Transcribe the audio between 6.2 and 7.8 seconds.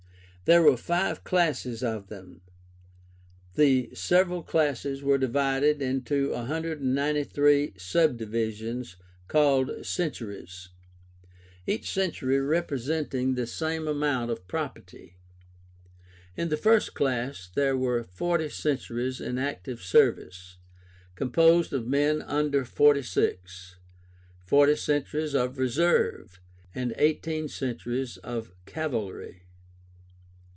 193